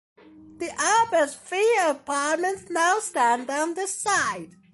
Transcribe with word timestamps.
The 0.57 0.65
Ebbets 0.67 1.35
Field 1.35 1.97
Apartments 1.97 2.71
now 2.71 2.97
stand 2.97 3.47
on 3.51 3.75
the 3.75 3.85
site. 3.85 4.49